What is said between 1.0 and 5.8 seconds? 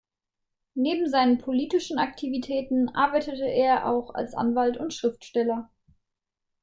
seinen politischen Aktivitäten arbeitete er auch als Anwalt und Schriftsteller.